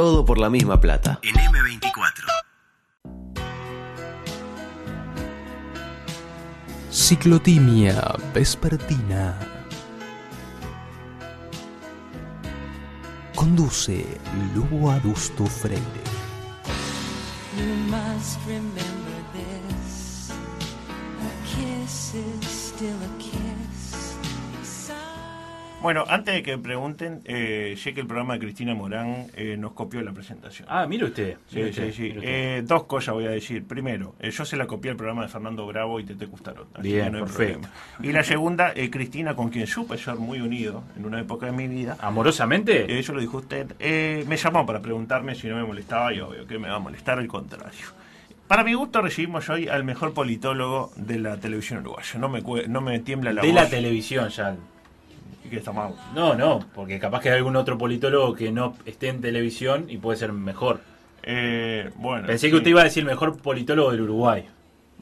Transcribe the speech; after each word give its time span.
Todo 0.00 0.24
por 0.24 0.38
la 0.38 0.48
misma 0.48 0.80
plata. 0.80 1.20
En 1.22 1.34
M24. 1.34 2.24
Ciclotimia 6.90 8.00
vespertina. 8.32 9.38
Conduce 13.34 14.06
Lugo 14.54 14.90
Adusto 14.90 15.44
Freire. 15.44 15.82
You 17.58 17.74
must 17.90 18.38
remember 18.46 18.89
Bueno, 25.82 26.04
antes 26.08 26.34
de 26.34 26.42
que 26.42 26.58
me 26.58 26.62
pregunten, 26.62 27.22
eh, 27.24 27.74
sé 27.78 27.94
que 27.94 28.02
el 28.02 28.06
programa 28.06 28.34
de 28.34 28.40
Cristina 28.40 28.74
Morán 28.74 29.28
eh, 29.34 29.56
nos 29.58 29.72
copió 29.72 30.02
la 30.02 30.12
presentación. 30.12 30.68
Ah, 30.70 30.86
mire 30.86 31.06
usted. 31.06 31.38
Sí, 31.48 31.56
mire 31.56 31.72
sí, 31.72 31.80
usted, 31.80 31.92
sí. 31.94 32.08
usted. 32.10 32.22
Eh, 32.22 32.62
dos 32.66 32.84
cosas 32.84 33.14
voy 33.14 33.24
a 33.24 33.30
decir. 33.30 33.64
Primero, 33.66 34.14
eh, 34.20 34.30
yo 34.30 34.44
se 34.44 34.58
la 34.58 34.66
copié 34.66 34.90
el 34.90 34.98
programa 34.98 35.22
de 35.22 35.28
Fernando 35.28 35.66
Bravo 35.66 35.98
y 35.98 36.04
Tete 36.04 36.26
Custarot. 36.26 36.82
Bien, 36.82 37.06
que 37.06 37.10
no 37.12 37.16
hay 37.18 37.22
perfecto. 37.24 37.60
problema. 37.62 37.74
Y 38.02 38.12
la 38.12 38.22
segunda, 38.22 38.72
eh, 38.76 38.90
Cristina, 38.90 39.34
con 39.34 39.48
quien 39.48 39.66
supe 39.66 39.96
ser 39.96 40.16
muy 40.16 40.42
unido 40.42 40.84
en 40.98 41.06
una 41.06 41.18
época 41.18 41.46
de 41.46 41.52
mi 41.52 41.66
vida. 41.66 41.96
¿Amorosamente? 42.02 42.82
Eh, 42.94 42.98
Eso 42.98 43.14
lo 43.14 43.20
dijo 43.20 43.38
usted. 43.38 43.74
me 44.26 44.36
llamó 44.36 44.66
para 44.66 44.82
preguntarme 44.82 45.34
si 45.34 45.48
no 45.48 45.56
me 45.56 45.64
molestaba 45.64 46.12
y 46.12 46.20
obvio 46.20 46.46
que 46.46 46.58
me 46.58 46.68
va 46.68 46.76
a 46.76 46.80
molestar, 46.80 47.18
al 47.18 47.26
contrario. 47.26 47.86
Para 48.46 48.64
mi 48.64 48.74
gusto 48.74 49.00
recibimos 49.00 49.48
hoy 49.48 49.68
al 49.68 49.84
mejor 49.84 50.12
politólogo 50.12 50.90
de 50.96 51.18
la 51.20 51.38
televisión 51.38 51.80
uruguaya. 51.80 52.18
No 52.18 52.28
me, 52.28 52.42
no 52.68 52.80
me 52.82 52.98
tiembla 52.98 53.32
la 53.32 53.40
de 53.40 53.48
voz. 53.48 53.54
la 53.54 53.70
televisión 53.70 54.28
ya. 54.28 54.56
Y 55.50 55.54
que 55.54 55.56
está 55.58 55.72
mal. 55.72 55.94
No, 56.14 56.34
no, 56.34 56.60
porque 56.74 56.98
capaz 57.00 57.20
que 57.20 57.30
hay 57.30 57.38
algún 57.38 57.56
otro 57.56 57.76
politólogo 57.76 58.34
que 58.34 58.52
no 58.52 58.76
esté 58.86 59.08
en 59.08 59.20
televisión 59.20 59.86
y 59.88 59.96
puede 59.98 60.16
ser 60.18 60.32
mejor. 60.32 60.80
Eh, 61.24 61.90
bueno, 61.96 62.26
Pensé 62.26 62.46
sí. 62.46 62.50
que 62.50 62.56
usted 62.58 62.70
iba 62.70 62.80
a 62.82 62.84
decir 62.84 63.02
el 63.02 63.08
mejor 63.08 63.36
politólogo 63.38 63.90
del 63.90 64.02
Uruguay. 64.02 64.46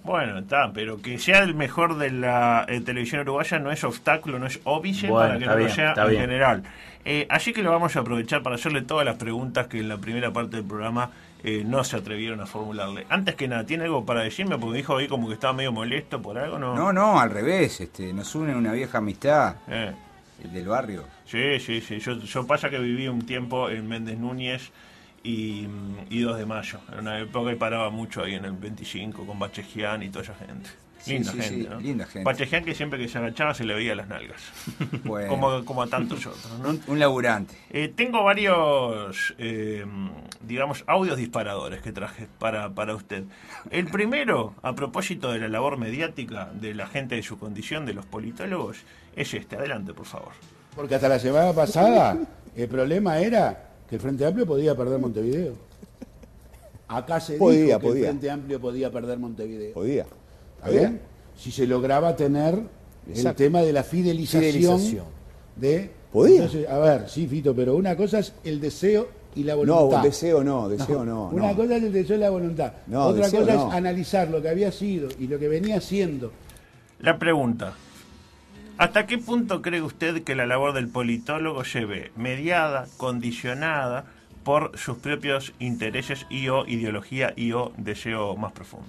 Bueno, 0.05 0.39
está, 0.39 0.73
pero 0.73 1.03
que 1.03 1.19
sea 1.19 1.41
el 1.41 1.55
mejor 1.55 1.99
de 1.99 2.11
la 2.11 2.65
eh, 2.69 2.81
televisión 2.81 3.21
uruguaya 3.21 3.59
no 3.59 3.71
es 3.71 3.85
obstáculo, 3.85 4.39
no 4.39 4.47
es 4.47 4.59
óbice 4.65 5.09
Bueno, 5.09 5.27
para 5.29 5.39
que 5.39 5.45
lo 5.47 5.57
bien, 5.57 5.71
sea 5.71 5.93
en 5.97 6.09
bien. 6.09 6.21
general. 6.23 6.63
Eh, 7.05 7.27
así 7.29 7.53
que 7.53 7.63
lo 7.63 7.71
vamos 7.73 7.95
a 7.97 8.01
aprovechar 8.01 8.43
para 8.43 8.57
hacerle 8.57 8.83
todas 8.83 9.05
las 9.05 9.17
preguntas 9.17 9.67
que 9.67 9.81
en 9.81 9.89
la 9.89 9.99
primera 9.99 10.33
parte 10.33 10.57
del 10.57 10.65
programa 10.65 11.11
eh, 11.45 11.63
no 11.67 11.85
se 11.85 11.97
atrevieron 11.97 12.41
a 12.41 12.47
formularle. 12.47 13.07
Antes 13.11 13.35
que 13.35 13.49
nada, 13.49 13.65
¿tiene 13.65 13.85
algo 13.85 14.05
para 14.07 14.23
decirme? 14.23 14.57
Porque 14.59 14.79
dijo 14.79 14.97
ahí 14.97 15.09
como 15.09 15.29
que 15.29 15.35
estaba 15.35 15.53
medio 15.53 15.73
molesto 15.73 16.23
por 16.23 16.39
algo, 16.39 16.59
¿no? 16.59 16.75
No, 16.75 16.93
no, 16.93 17.21
al 17.21 17.31
revés, 17.31 17.81
este, 17.81 18.13
nos 18.13 18.35
une 18.35 18.55
una 18.55 18.73
vieja 18.73 18.99
amistad, 18.99 19.57
Eh, 19.69 19.93
el 20.43 20.53
del 20.53 20.69
barrio. 20.69 21.05
sí, 21.25 21.59
sí, 21.61 21.81
sí. 21.81 21.99
Yo, 22.01 22.47
pasa 22.47 22.71
que 22.71 22.79
viví 22.79 23.09
un 23.09 23.23
tiempo 23.23 23.71
en 23.71 23.87
Méndez 23.89 24.19
Núñez 24.19 24.71
y, 25.23 25.67
y 26.11 26.21
2 26.21 26.39
de 26.39 26.47
mayo. 26.47 26.81
En 26.93 27.01
una 27.01 27.19
época 27.19 27.53
y 27.53 27.57
paraba 27.57 27.91
mucho 27.91 28.23
ahí 28.23 28.35
en 28.35 28.45
el 28.45 28.53
25 28.53 29.27
con 29.27 29.39
Bachegian 29.39 30.03
y 30.03 30.11
toda 30.11 30.25
esa 30.25 30.35
gente. 30.35 30.71
Linda 31.07 31.33
sí, 31.33 31.39
gente, 31.41 31.63
sí, 31.63 31.69
¿no? 31.71 31.81
linda 31.81 32.07
gente. 32.07 32.65
Que 32.65 32.75
siempre 32.75 32.99
que 32.99 33.09
se 33.09 33.19
agachaba 33.19 33.55
se 33.55 33.65
le 33.65 33.75
veía 33.75 33.95
las 33.95 34.09
nalgas. 34.09 34.41
Bueno, 35.05 35.29
como, 35.29 35.65
como 35.65 35.83
a 35.83 35.87
tantos 35.87 36.27
otros, 36.27 36.59
¿no? 36.63 36.71
un, 36.71 36.83
un 36.87 36.99
laburante. 36.99 37.55
Eh, 37.71 37.93
tengo 37.95 38.25
varios, 38.25 39.35
eh, 39.39 39.85
digamos, 40.43 40.85
audios 40.87 41.17
disparadores 41.17 41.81
que 41.81 41.93
traje 41.93 42.27
para, 42.39 42.71
para 42.75 42.95
usted. 42.95 43.25
El 43.71 43.87
primero, 43.87 44.55
a 44.63 44.75
propósito 44.75 45.33
de 45.33 45.39
la 45.39 45.49
labor 45.49 45.79
mediática 45.79 46.51
de 46.53 46.75
la 46.75 46.87
gente 46.87 47.15
de 47.15 47.23
su 47.23 47.39
condición, 47.39 47.87
de 47.87 47.95
los 47.95 48.05
politólogos, 48.05 48.79
es 49.17 49.33
este. 49.35 49.57
Adelante, 49.57 49.95
por 49.95 50.07
favor. 50.07 50.33
Porque 50.75 50.95
hasta 50.97 51.09
la 51.09 51.19
semana 51.19 51.53
pasada 51.53 52.19
el 52.55 52.69
problema 52.69 53.19
era 53.19 53.71
que 53.89 53.97
el 53.97 54.01
Frente 54.01 54.27
Amplio 54.27 54.47
podía 54.47 54.75
perder 54.77 54.99
Montevideo. 54.99 55.55
Acá 56.89 57.21
se 57.21 57.37
Podía, 57.37 57.65
dijo 57.65 57.79
que 57.81 57.87
podía. 57.87 58.01
el 58.05 58.07
Frente 58.11 58.31
Amplio 58.31 58.61
podía 58.61 58.91
perder 58.91 59.19
Montevideo. 59.19 59.75
Podía. 59.75 60.07
¿Está 60.59 60.71
bien? 60.71 61.01
Si 61.37 61.51
se 61.51 61.67
lograba 61.67 62.15
tener 62.17 62.61
el 63.15 63.35
tema 63.35 63.63
de 63.63 63.73
la 63.73 63.83
fidelización, 63.83 64.43
Fidelización. 64.53 65.05
de... 65.57 65.91
Podía. 66.13 66.37
Entonces, 66.45 66.69
a 66.69 66.79
ver, 66.79 67.09
sí, 67.09 67.27
Fito, 67.27 67.55
pero 67.55 67.77
una 67.77 67.95
cosa 67.95 68.19
es 68.21 68.33
el 68.43 68.61
deseo 68.61 69.09
y 69.35 69.45
la 69.45 69.53
No, 69.53 69.59
voluntad. 69.59 70.03
deseo 70.03 70.43
no, 70.43 70.67
deseo 70.69 71.05
no. 71.05 71.29
Una 71.29 71.49
no. 71.51 71.57
cosa 71.57 71.77
es 71.77 71.83
el 71.83 71.93
deseo 71.93 72.17
y 72.17 72.21
la 72.21 72.31
voluntad. 72.31 72.73
No, 72.87 73.07
Otra 73.09 73.27
deseo 73.27 73.41
cosa 73.43 73.55
no. 73.55 73.69
es 73.69 73.75
analizar 73.75 74.29
lo 74.31 74.41
que 74.41 74.49
había 74.49 74.73
sido 74.73 75.09
y 75.19 75.27
lo 75.27 75.39
que 75.39 75.49
venía 75.49 75.81
siendo 75.83 76.33
La 77.01 77.19
pregunta. 77.19 77.75
¿Hasta 78.79 79.07
qué 79.07 79.19
punto 79.19 79.61
cree 79.61 79.83
usted 79.83 80.23
que 80.25 80.35
la 80.35 80.47
labor 80.47 80.73
del 80.73 80.89
politólogo 80.89 81.63
se 81.65 81.85
ve 81.85 82.11
mediada, 82.17 82.87
condicionada 82.97 84.07
por 84.45 84.79
sus 84.79 84.97
propios 84.99 85.53
intereses 85.59 86.25
y 86.31 86.49
o 86.49 86.65
ideología 86.67 87.35
y 87.37 87.53
o 87.53 87.73
deseo 87.77 88.35
más 88.37 88.53
profundo? 88.53 88.89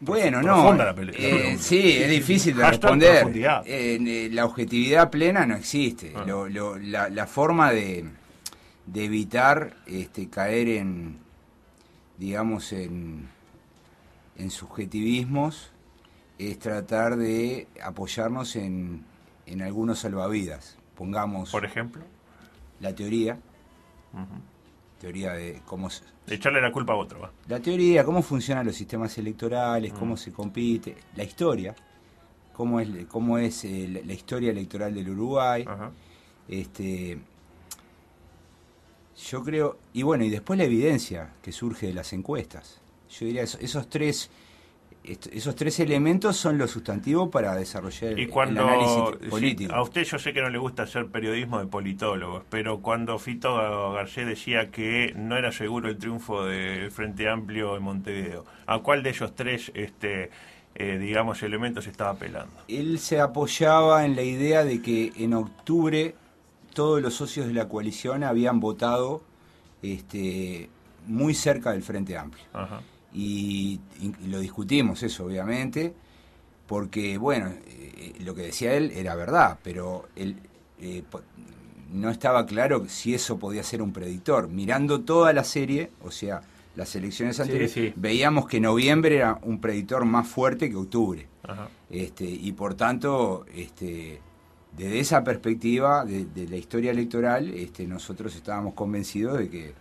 Bueno, 0.00 0.42
no. 0.42 0.74
la 0.74 0.94
eh, 1.14 1.56
sí, 1.58 1.92
es 1.98 2.10
difícil 2.10 2.56
de 2.56 2.68
responder. 2.68 3.24
Eh, 3.66 4.28
la 4.32 4.44
objetividad 4.44 5.10
plena 5.10 5.46
no 5.46 5.56
existe. 5.56 6.12
Ah. 6.14 6.24
Lo- 6.26 6.48
lo- 6.48 6.76
la, 6.78 7.08
la 7.08 7.26
forma 7.26 7.70
de, 7.72 8.04
de 8.86 9.04
evitar 9.04 9.74
este, 9.86 10.28
caer 10.28 10.68
en, 10.68 11.18
digamos, 12.18 12.72
en, 12.72 13.28
en 14.36 14.50
subjetivismos 14.50 15.70
es 16.38 16.58
tratar 16.58 17.16
de 17.16 17.66
apoyarnos 17.82 18.56
en, 18.56 19.04
en 19.46 19.62
algunos 19.62 20.00
salvavidas. 20.00 20.76
Pongamos 20.94 21.50
Por 21.50 21.64
ejemplo, 21.64 22.02
la 22.80 22.94
teoría, 22.94 23.38
teoría 25.00 25.32
de 25.32 25.60
cómo 25.66 25.90
se, 25.90 26.02
de 26.26 26.34
echarle 26.36 26.60
la 26.60 26.72
culpa 26.72 26.92
a 26.94 26.96
otro. 26.96 27.20
¿va? 27.20 27.32
la 27.48 27.60
teoría, 27.60 28.04
cómo 28.04 28.22
funcionan 28.22 28.66
los 28.66 28.74
sistemas 28.76 29.16
electorales, 29.18 29.92
Mm. 29.92 29.96
cómo 29.96 30.16
se 30.16 30.32
compite, 30.32 30.96
la 31.14 31.24
historia, 31.24 31.74
cómo 32.52 32.80
es, 32.80 32.88
cómo 33.06 33.38
es 33.38 33.64
eh, 33.64 34.02
la- 34.04 34.12
historia 34.12 34.50
electoral 34.50 34.94
del 34.94 35.10
Uruguay. 35.10 35.64
Ajá. 35.66 35.90
Este, 36.48 37.18
yo 39.30 39.42
creo, 39.42 39.78
y 39.92 40.02
bueno, 40.02 40.24
y 40.24 40.30
después 40.30 40.58
la 40.58 40.64
evidencia 40.64 41.32
que 41.42 41.52
surge 41.52 41.86
de 41.88 41.94
las 41.94 42.12
encuestas. 42.12 42.80
Yo 43.10 43.26
diría, 43.26 43.42
eso- 43.42 43.58
esos 43.60 43.88
tres 43.88 44.30
esos 45.32 45.54
tres 45.54 45.80
elementos 45.80 46.36
son 46.36 46.58
los 46.58 46.70
sustantivos 46.70 47.28
para 47.30 47.54
desarrollar 47.54 48.18
el, 48.18 48.30
análisis 48.32 49.18
sí, 49.20 49.28
político. 49.28 49.74
a 49.74 49.82
usted 49.82 50.04
yo 50.04 50.18
sé 50.18 50.32
que 50.32 50.40
no 50.40 50.50
le 50.50 50.58
gusta 50.58 50.84
hacer 50.84 51.06
periodismo 51.06 51.58
de 51.58 51.66
politólogos, 51.66 52.42
pero 52.50 52.80
cuando 52.80 53.18
Fito 53.18 53.92
Garcés 53.92 54.26
decía 54.26 54.70
que 54.70 55.12
no 55.16 55.36
era 55.36 55.52
seguro 55.52 55.88
el 55.88 55.98
triunfo 55.98 56.44
del 56.44 56.90
Frente 56.90 57.28
Amplio 57.28 57.76
en 57.76 57.82
Montevideo, 57.82 58.44
¿a 58.66 58.78
cuál 58.80 59.02
de 59.02 59.10
esos 59.10 59.34
tres 59.34 59.70
este 59.74 60.30
eh, 60.74 60.98
digamos 60.98 61.42
elementos 61.42 61.86
estaba 61.86 62.10
apelando? 62.10 62.54
Él 62.68 62.98
se 62.98 63.20
apoyaba 63.20 64.04
en 64.04 64.16
la 64.16 64.22
idea 64.22 64.64
de 64.64 64.82
que 64.82 65.12
en 65.16 65.34
octubre 65.34 66.14
todos 66.74 67.00
los 67.00 67.14
socios 67.14 67.46
de 67.46 67.54
la 67.54 67.68
coalición 67.68 68.24
habían 68.24 68.60
votado 68.60 69.22
este, 69.82 70.68
muy 71.06 71.34
cerca 71.34 71.72
del 71.72 71.82
Frente 71.82 72.18
Amplio. 72.18 72.44
Ajá. 72.52 72.80
Y, 73.16 73.80
y- 74.00 74.28
lo 74.28 74.38
discutimos 74.40 75.02
eso, 75.02 75.24
obviamente, 75.24 75.94
porque, 76.66 77.16
bueno, 77.18 77.50
eh, 77.66 78.14
lo 78.20 78.34
que 78.34 78.42
decía 78.42 78.74
él 78.74 78.90
era 78.94 79.14
verdad, 79.14 79.58
pero 79.62 80.06
él, 80.16 80.36
eh, 80.80 81.02
no 81.92 82.10
estaba 82.10 82.44
claro 82.44 82.84
si 82.88 83.14
eso 83.14 83.38
podía 83.38 83.62
ser 83.62 83.80
un 83.80 83.92
predictor. 83.92 84.48
Mirando 84.48 85.00
toda 85.02 85.32
la 85.32 85.44
serie, 85.44 85.90
o 86.02 86.10
sea, 86.10 86.42
las 86.74 86.94
elecciones 86.94 87.36
Sí, 87.36 87.42
anteriores, 87.42 87.72
sí. 87.72 87.92
veíamos 87.96 88.46
que 88.46 88.60
noviembre 88.60 89.16
era 89.16 89.38
un 89.42 89.60
predictor 89.60 90.04
más 90.04 90.28
fuerte 90.28 90.68
que 90.68 90.76
octubre. 90.76 91.26
Ajá. 91.44 91.68
Este, 91.88 92.24
y 92.24 92.52
por 92.52 92.74
tanto, 92.74 93.46
este, 93.54 94.20
desde 94.76 94.98
esa 95.00 95.24
perspectiva 95.24 96.04
de, 96.04 96.26
de 96.26 96.48
la 96.48 96.56
historia 96.56 96.90
electoral, 96.90 97.48
este, 97.54 97.86
nosotros 97.86 98.34
estábamos 98.34 98.74
convencidos 98.74 99.38
de 99.38 99.48
que 99.48 99.72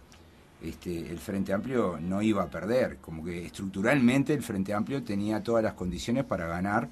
este, 0.70 1.10
el 1.10 1.20
Frente 1.20 1.54
Amplio 1.54 2.00
no 2.02 2.22
iba 2.22 2.44
a 2.44 2.50
perder, 2.50 2.98
como 2.98 3.24
que 3.24 3.46
estructuralmente 3.46 4.34
el 4.34 4.44
Frente 4.44 4.74
Amplio 4.74 5.04
tenía 5.04 5.44
todas 5.44 5.64
las 5.64 5.74
condiciones 5.74 6.24
para 6.26 6.48
ganar 6.48 6.90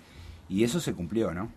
y 0.49 0.63
eso 0.63 0.79
se 0.79 0.93
cumplió, 0.93 1.33
¿no? 1.33 1.51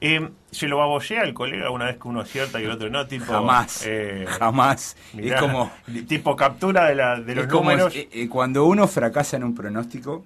Eh, 0.00 0.28
¿Se 0.50 0.68
lo 0.68 0.78
babosea 0.78 1.24
el 1.24 1.34
colega 1.34 1.70
una 1.70 1.86
vez 1.86 1.96
que 1.98 2.06
uno 2.08 2.20
acierta 2.20 2.60
y 2.60 2.64
el 2.64 2.70
otro 2.70 2.88
no? 2.88 3.06
Tipo, 3.06 3.26
Jamás, 3.32 3.82
eh, 3.84 4.24
jamás. 4.28 4.96
mirá, 5.12 5.36
es 5.36 5.42
como, 5.42 5.70
tipo 6.06 6.36
captura 6.36 6.86
de, 6.86 6.94
la, 6.94 7.20
de 7.20 7.34
los 7.34 7.44
es 7.44 7.50
como 7.50 7.70
números. 7.70 7.94
eh, 7.96 8.08
eh, 8.12 8.28
cuando 8.28 8.64
uno 8.64 8.86
fracasa 8.88 9.36
en 9.36 9.44
un 9.44 9.54
pronóstico, 9.54 10.24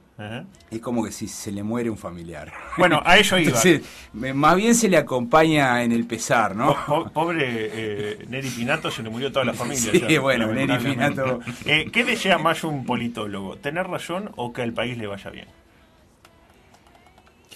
es 0.70 0.80
como 0.80 1.02
que 1.04 1.10
si 1.10 1.26
se 1.26 1.50
le 1.50 1.62
muere 1.64 1.90
un 1.90 1.96
familiar. 1.98 2.52
Bueno, 2.78 3.02
a 3.04 3.16
eso 3.16 3.36
iba. 3.38 3.48
Entonces, 3.48 3.82
más 4.12 4.54
bien 4.56 4.74
se 4.76 4.88
le 4.88 4.96
acompaña 4.98 5.82
en 5.82 5.90
el 5.90 6.06
pesar, 6.06 6.54
¿no? 6.54 6.76
Po- 6.86 7.04
po- 7.04 7.10
Pobre 7.10 7.46
eh, 7.72 8.24
Neri 8.28 8.50
Pinato 8.50 8.90
se 8.90 9.02
le 9.02 9.10
murió 9.10 9.32
toda 9.32 9.44
la 9.46 9.54
familia. 9.54 9.90
Sí, 9.90 10.04
ya, 10.08 10.20
bueno, 10.20 10.46
Neri. 10.52 10.76
Pinato. 10.78 11.40
Eh, 11.64 11.88
¿Qué 11.92 12.04
desea 12.04 12.38
más 12.38 12.62
un 12.62 12.84
politólogo? 12.84 13.56
¿Tener 13.56 13.88
razón 13.88 14.30
o 14.36 14.52
que 14.52 14.62
al 14.62 14.72
país 14.72 14.96
le 14.98 15.06
vaya 15.08 15.30
bien? 15.30 15.48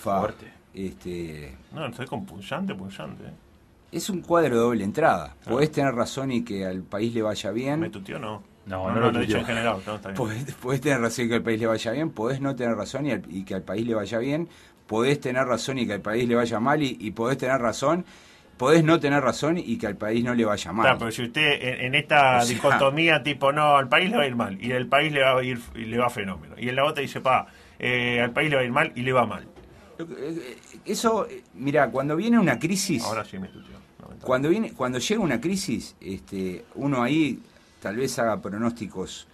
Fuerte. 0.00 0.55
Este, 0.76 1.54
No, 1.72 1.86
estoy 1.86 2.06
con 2.06 2.26
punzante, 2.26 2.74
punzante. 2.74 3.24
Es 3.90 4.10
un 4.10 4.20
cuadro 4.20 4.54
de 4.56 4.60
doble 4.60 4.84
entrada. 4.84 5.34
Podés 5.48 5.72
tener 5.72 5.94
razón 5.94 6.30
y 6.32 6.44
que 6.44 6.66
al 6.66 6.82
país 6.82 7.14
le 7.14 7.22
vaya 7.22 7.50
bien. 7.50 7.80
¿Me 7.80 7.88
tuteó 7.90 8.16
o 8.16 8.18
no? 8.20 8.42
No, 8.66 8.88
no, 8.88 8.94
no 8.94 8.94
no, 8.94 9.00
lo 9.06 9.12
lo 9.12 9.18
he 9.20 9.26
dicho 9.26 9.38
en 9.38 9.44
general. 9.46 9.78
No, 9.86 9.94
está 9.94 10.08
bien. 10.08 10.16
Podés, 10.16 10.54
podés 10.60 10.80
tener 10.80 11.00
razón 11.00 11.24
y 11.24 11.28
que 11.28 11.34
al 11.36 11.42
país 11.42 11.60
le 11.60 11.66
vaya 11.66 11.92
bien. 11.92 12.10
Podés 12.10 12.40
no 12.40 12.54
tener 12.56 12.76
razón 12.76 13.06
y, 13.06 13.12
al- 13.12 13.22
y 13.30 13.44
que 13.44 13.54
al 13.54 13.62
país 13.62 13.86
le 13.86 13.94
vaya 13.94 14.18
bien. 14.18 14.48
Podés 14.86 15.20
tener 15.20 15.46
razón 15.46 15.78
y 15.78 15.86
que 15.86 15.94
al 15.94 16.00
país 16.02 16.28
le 16.28 16.34
vaya 16.34 16.60
mal. 16.60 16.82
Y, 16.82 16.96
y 17.00 17.10
podés 17.12 17.38
tener 17.38 17.58
razón. 17.58 18.04
Podés 18.58 18.82
no 18.84 18.98
tener 19.00 19.22
razón 19.22 19.56
y 19.58 19.78
que 19.78 19.86
al 19.86 19.96
país 19.96 20.24
no 20.24 20.34
le 20.34 20.44
vaya 20.44 20.72
mal. 20.72 20.84
Claro, 20.84 20.98
pero 20.98 21.10
si 21.12 21.22
usted 21.22 21.62
en, 21.62 21.86
en 21.86 21.94
esta 21.94 22.38
O 22.38 22.42
sea- 22.42 22.54
dicotomía 22.54 23.22
tipo, 23.22 23.52
no, 23.52 23.76
al 23.76 23.88
país 23.88 24.10
le 24.10 24.16
va 24.16 24.22
a 24.24 24.26
ir 24.26 24.34
mal 24.34 24.62
y 24.62 24.72
al 24.72 24.86
país 24.86 25.12
le 25.12 25.20
va 25.22 25.38
a 25.38 25.42
ir 25.44 25.60
y 25.74 25.84
le 25.84 25.98
va 25.98 26.10
fenómeno. 26.10 26.54
Y 26.58 26.68
en 26.68 26.76
la 26.76 26.84
otra 26.84 27.02
dice, 27.02 27.20
pa, 27.20 27.46
eh, 27.78 28.20
al 28.20 28.32
país 28.32 28.50
le 28.50 28.56
va 28.56 28.62
a 28.62 28.64
ir 28.64 28.72
mal 28.72 28.92
y 28.94 29.02
le 29.02 29.12
va 29.12 29.26
mal. 29.26 29.46
Eso, 30.84 31.26
mira, 31.54 31.90
cuando 31.90 32.16
viene 32.16 32.38
una 32.38 32.58
crisis. 32.58 33.02
Ahora 33.04 33.24
sí 33.24 33.38
me 33.38 33.48
lamentablemente. 33.48 34.26
Cuando 34.26 34.48
viene, 34.48 34.72
cuando 34.72 34.98
llega 34.98 35.20
una 35.20 35.40
crisis, 35.40 35.96
este, 36.00 36.64
uno 36.74 37.02
ahí 37.02 37.40
tal 37.80 37.96
vez 37.96 38.18
haga 38.18 38.40
pronósticos 38.40 39.26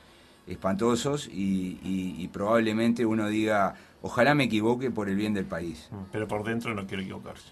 espantosos 0.47 1.29
y, 1.29 1.79
y- 1.82 2.17
y 2.19 2.29
probablemente 2.29 3.06
uno 3.06 3.29
diga, 3.29 3.75
ojalá 4.03 4.35
me 4.35 4.44
equivoque 4.44 4.91
por 4.91 5.09
el 5.09 5.17
bien 5.17 5.35
del 5.35 5.44
país. 5.44 5.88
Pero 6.11 6.26
por 6.29 6.43
dentro 6.44 6.75
no 6.75 6.87
quiero 6.87 7.03
equivocarse. 7.03 7.50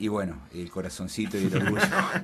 Y 0.00 0.06
bueno, 0.08 0.36
el 0.54 0.70
corazoncito 0.70 1.36
y 1.38 1.46
el 1.46 1.56
orgullo 1.62 1.82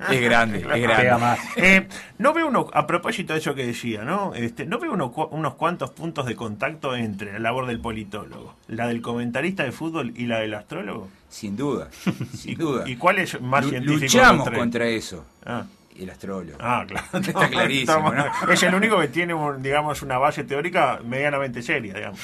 es 0.09 0.21
grande, 0.21 0.59
es 0.59 0.81
grande. 0.81 1.11
más. 1.19 1.39
Eh, 1.57 1.87
no 2.19 2.31
veo 2.33 2.47
uno, 2.47 2.69
a 2.73 2.87
propósito 2.87 3.33
de 3.33 3.39
eso 3.39 3.53
que 3.53 3.65
decía, 3.65 4.03
¿no? 4.05 4.33
Este, 4.33 4.65
no 4.65 4.79
veo 4.79 4.93
uno 4.93 5.07
unos 5.31 5.55
cuantos 5.55 5.89
puntos 5.91 6.25
de 6.25 6.35
contacto 6.37 6.95
entre 6.95 7.33
la 7.33 7.39
labor 7.39 7.65
del 7.67 7.79
politólogo, 7.81 8.55
la 8.69 8.87
del 8.87 9.01
comentarista 9.01 9.63
de 9.63 9.73
fútbol 9.73 10.13
y 10.15 10.25
la 10.27 10.39
del 10.39 10.53
astrólogo. 10.53 11.09
Sin 11.27 11.57
duda, 11.57 11.89
sin 12.33 12.57
duda. 12.57 12.87
¿Y 12.87 12.95
cuál 12.95 13.19
es 13.19 13.41
más 13.41 13.63
Lu- 13.65 13.71
científico? 13.71 14.01
Luchamos 14.03 14.45
tres? 14.45 14.57
contra 14.59 14.87
eso, 14.87 15.25
Ah. 15.45 15.65
el 15.99 16.09
astrólogo. 16.09 16.57
Ah, 16.61 16.85
claro. 16.87 17.07
Está 17.27 17.49
clarísimo, 17.49 18.13
¿no? 18.13 18.51
Es 18.53 18.63
el 18.63 18.73
único 18.73 18.97
que 19.01 19.09
tiene, 19.09 19.33
un, 19.33 19.61
digamos, 19.61 20.01
una 20.01 20.17
base 20.17 20.45
teórica 20.45 21.01
medianamente 21.05 21.61
seria, 21.61 21.93
digamos. 21.93 22.21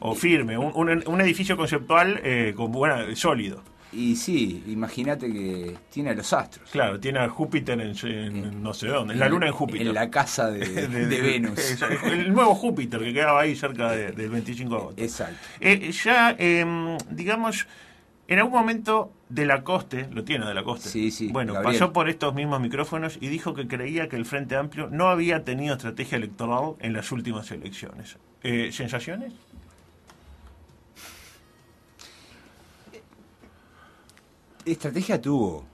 O 0.00 0.16
firme, 0.16 0.58
un, 0.58 0.72
un- 0.74 1.04
un 1.06 1.20
edificio 1.20 1.56
conceptual 1.56 2.20
eh, 2.24 2.54
con 2.56 2.72
buena, 2.72 3.14
sólido. 3.14 3.62
Y 3.92 4.14
sí, 4.16 4.62
imagínate 4.68 5.32
que 5.32 5.76
tiene 5.90 6.10
a 6.10 6.14
los 6.14 6.32
astros. 6.32 6.70
Claro, 6.70 7.00
tiene 7.00 7.18
a 7.18 7.28
Júpiter 7.28 7.80
en, 7.80 7.94
en 8.06 8.62
no 8.62 8.72
sé 8.72 8.86
dónde, 8.88 9.14
en 9.14 9.20
la 9.20 9.28
luna 9.28 9.46
en 9.48 9.52
Júpiter. 9.52 9.86
En 9.86 9.94
la 9.94 10.08
casa 10.10 10.50
de, 10.50 10.60
de 10.88 11.20
Venus. 11.20 11.58
El 12.04 12.32
nuevo 12.32 12.54
Júpiter 12.54 13.00
que 13.00 13.12
quedaba 13.12 13.40
ahí 13.40 13.56
cerca 13.56 13.90
de- 13.90 14.12
del 14.12 14.30
25 14.30 14.70
de 14.70 14.76
agosto. 14.80 15.02
Exacto. 15.02 15.36
Eh, 15.60 15.90
ya, 15.92 16.36
eh, 16.38 16.96
digamos, 17.10 17.66
en 18.28 18.38
algún 18.38 18.52
momento 18.60 19.12
de 19.28 19.44
la 19.46 19.64
Coste, 19.64 20.06
lo 20.12 20.22
tiene 20.22 20.46
de 20.46 20.54
la 20.54 20.62
Coste. 20.62 20.88
Sí, 20.88 21.10
sí, 21.10 21.28
Bueno, 21.32 21.52
Gabriel. 21.54 21.78
pasó 21.78 21.92
por 21.92 22.08
estos 22.08 22.32
mismos 22.32 22.60
micrófonos 22.60 23.18
y 23.20 23.26
dijo 23.26 23.54
que 23.54 23.66
creía 23.66 24.08
que 24.08 24.14
el 24.16 24.24
Frente 24.24 24.54
Amplio 24.54 24.88
no 24.88 25.08
había 25.08 25.42
tenido 25.42 25.74
estrategia 25.74 26.16
electoral 26.16 26.74
en 26.78 26.92
las 26.92 27.10
últimas 27.10 27.50
elecciones. 27.50 28.16
Eh, 28.42 28.70
¿Sensaciones? 28.72 29.32
Estrategia 34.64 35.20
tuvo. 35.20 35.64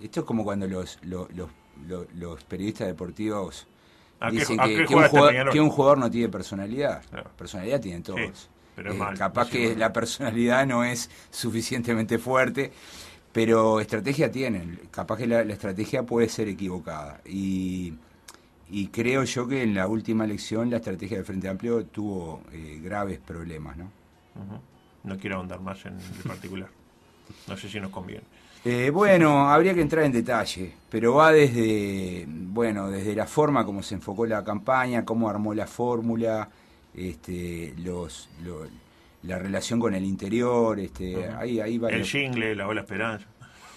Esto 0.00 0.20
es 0.20 0.26
como 0.26 0.44
cuando 0.44 0.66
los, 0.66 0.98
los, 1.02 1.30
los, 1.34 1.48
los- 1.86 2.06
los 2.14 2.44
periodistas 2.44 2.86
deportivos 2.86 3.66
¿A 4.20 4.30
qué- 4.30 4.38
dicen 4.38 4.58
que, 4.58 4.80
un 4.80 4.86
jugador, 4.86 5.28
Peñarol? 5.30 5.52
que 5.52 5.60
un 5.60 5.70
jugador 5.70 5.98
no 5.98 6.10
tiene 6.10 6.28
personalidad. 6.28 7.02
Claro. 7.10 7.30
Personalidad 7.36 7.80
tienen 7.80 8.02
todos. 8.02 8.20
Sí, 8.38 8.48
pero 8.76 8.92
Eh, 8.94 8.98
capaz 9.16 9.48
que 9.48 9.74
la 9.76 9.92
personalidad 9.92 10.66
no 10.66 10.84
es 10.84 11.10
suficientemente 11.30 12.18
fuerte, 12.18 12.72
pero 13.32 13.80
estrategia 13.80 14.30
tienen. 14.30 14.80
Capaz 14.90 15.18
que 15.18 15.26
la, 15.26 15.44
la 15.44 15.52
estrategia 15.52 16.04
puede 16.04 16.28
ser 16.28 16.48
equivocada. 16.48 17.20
Y, 17.26 17.94
y 18.70 18.88
creo 18.88 19.24
yo 19.24 19.48
que 19.48 19.62
en 19.62 19.74
la 19.74 19.86
última 19.88 20.24
elección 20.24 20.70
la 20.70 20.76
estrategia 20.76 21.16
del 21.16 21.26
Frente 21.26 21.48
Amplio 21.48 21.84
tuvo 21.86 22.42
eh, 22.52 22.80
graves 22.82 23.18
problemas, 23.18 23.76
¿no? 23.76 23.90
No 25.04 25.16
quiero 25.18 25.36
ahondar 25.36 25.60
más 25.60 25.84
en 25.86 25.94
el 25.98 26.22
particular. 26.28 26.68
No 27.46 27.56
sé 27.56 27.68
si 27.68 27.78
nos 27.80 27.90
conviene. 27.90 28.22
Eh, 28.64 28.90
bueno, 28.90 29.48
habría 29.48 29.72
que 29.72 29.80
entrar 29.80 30.04
en 30.04 30.12
detalle, 30.12 30.74
pero 30.90 31.14
va 31.14 31.30
desde, 31.32 32.24
bueno, 32.28 32.88
desde 32.90 33.14
la 33.14 33.26
forma 33.26 33.64
como 33.64 33.82
se 33.82 33.94
enfocó 33.94 34.26
la 34.26 34.42
campaña, 34.44 35.04
cómo 35.04 35.28
armó 35.30 35.54
la 35.54 35.66
fórmula, 35.66 36.48
este, 36.94 37.72
los, 37.78 38.28
lo- 38.42 38.66
la 39.22 39.38
relación 39.38 39.78
con 39.80 39.94
el 39.94 40.04
interior, 40.04 40.78
este, 40.80 41.28
ahí, 41.28 41.60
ahí 41.60 41.78
va. 41.78 41.88
El 41.90 42.04
jingle, 42.04 42.54
la 42.54 42.66
ola 42.68 42.80
esperanza. 42.82 43.26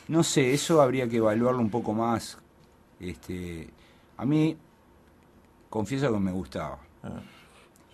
No 0.08 0.24
sé, 0.24 0.54
eso 0.54 0.82
habría 0.82 1.08
que 1.08 1.18
evaluarlo 1.18 1.62
un 1.62 1.70
poco 1.70 1.94
más. 1.94 2.38
Este, 3.00 3.68
a 4.18 4.26
mí, 4.26 4.58
confieso 5.70 6.12
que 6.12 6.20
me 6.20 6.32
gustaba. 6.32 6.80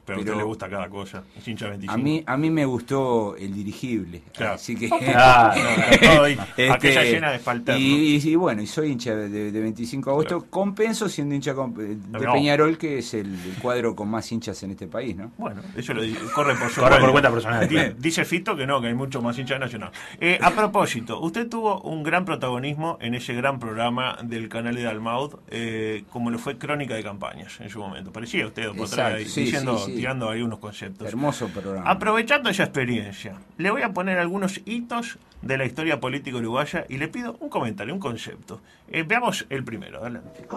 Pero, 0.08 0.20
a 0.20 0.22
usted 0.22 0.36
le 0.36 0.44
gusta 0.44 0.70
cada 0.70 0.88
cosa. 0.90 1.24
Es 1.38 1.48
hincha 1.48 1.68
25. 1.68 1.94
A 1.94 1.98
mí, 1.98 2.24
a 2.26 2.38
mí 2.38 2.50
me 2.50 2.66
gustó 2.66 3.36
el 3.36 3.54
dirigible, 3.54 4.22
Claro. 4.34 4.54
así 4.54 4.76
que 4.76 4.90
Ah, 5.16 5.54
no, 6.02 6.24
ahí. 6.24 6.38
Este, 6.40 6.72
Aquella 6.72 7.04
llena 7.04 7.30
de 7.32 7.36
espalterno. 7.38 7.80
Y, 7.82 8.16
y- 8.24 8.30
y 8.30 8.36
bueno, 8.36 8.62
y 8.62 8.68
soy 8.68 8.92
hincha 8.92 9.16
de, 9.16 9.52
de 9.52 9.60
25 9.62 10.10
de 10.10 10.14
agosto. 10.14 10.46
Compenso 10.50 11.10
siendo 11.10 11.36
hincha 11.36 11.54
de 11.54 11.98
No. 12.10 12.34
Peñarol, 12.34 12.78
que 12.78 13.00
es 13.00 13.14
el, 13.14 13.28
el 13.34 13.54
cuadro 13.62 13.96
con 13.96 14.08
más 14.10 14.32
hinchas 14.32 14.64
en 14.64 14.72
este 14.72 14.88
país, 14.88 15.16
¿no? 15.16 15.32
Bueno, 15.38 15.62
eso 15.76 15.94
lo 15.94 16.02
dice, 16.02 16.20
corre 16.34 16.56
por 16.56 16.70
su 16.70 16.80
Corre 16.82 17.00
por 17.00 17.12
cuenta 17.12 17.30
personal. 17.32 17.68
Di- 17.68 17.78
Dice 17.98 18.24
Fito 18.26 18.56
que 18.56 18.66
no, 18.66 18.80
que 18.82 18.88
hay 18.88 18.94
mucho 18.94 19.22
más 19.22 19.38
hincha 19.38 19.56
de 19.56 19.60
Nacional. 19.60 19.92
Eh, 20.22 20.40
a 20.42 20.52
propósito, 20.52 21.20
usted 21.20 21.50
tuvo 21.50 21.82
un 21.82 22.04
gran 22.04 22.24
protagonismo 22.24 22.98
en 23.02 23.14
ese 23.16 23.34
gran 23.34 23.60
programa 23.60 24.18
del 24.24 24.48
canal 24.50 24.74
de 24.76 24.84
Dalmaud, 24.84 25.36
eh, 25.50 26.04
como 26.12 26.30
lo 26.32 26.38
fue 26.40 26.58
Crónica 26.58 26.96
de 26.96 27.04
Campañas 27.04 27.60
en 27.60 27.70
su 27.70 27.80
momento. 27.80 28.12
Parecía 28.14 28.46
usted, 28.48 28.68
por 28.70 28.88
Exacto, 28.88 29.18
sí, 29.28 29.42
diciendo, 29.42 29.78
sí, 29.78 29.96
sí. 29.96 29.97
Tirando 29.98 30.30
ahí 30.30 30.42
unos 30.42 30.60
conceptos. 30.60 31.08
Hermoso 31.08 31.48
programa. 31.48 31.90
Aprovechando 31.90 32.50
esa 32.50 32.64
experiencia, 32.64 33.36
le 33.58 33.72
voy 33.72 33.82
a 33.82 33.90
poner 33.90 34.20
algunos 34.20 34.62
hitos 34.66 35.18
de 35.42 35.58
la 35.58 35.66
historia 35.66 36.00
política 36.00 36.38
uruguaya 36.38 36.86
y 36.90 36.98
le 36.98 37.08
pido 37.08 37.36
un 37.40 37.50
comentario, 37.50 37.94
un 37.94 38.00
concepto. 38.00 38.62
Eh, 38.90 39.04
veamos 39.04 39.46
el 39.50 39.64
primero, 39.64 40.00
adelante. 40.00 40.48